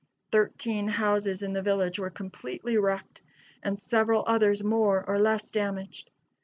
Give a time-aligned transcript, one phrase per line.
[0.31, 3.21] Thirteen houses in the village were completely wrecked,
[3.61, 6.09] and several others more or less damaged.